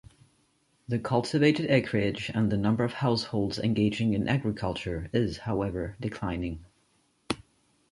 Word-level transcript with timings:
The 0.87 0.97
cultivated 0.97 1.69
acreage 1.69 2.31
and 2.33 2.51
the 2.51 2.57
number 2.57 2.83
of 2.83 2.91
households 2.93 3.59
engaging 3.59 4.15
in 4.15 4.27
agriculture 4.27 5.11
is 5.13 5.37
however 5.37 5.95
declining. 6.01 6.65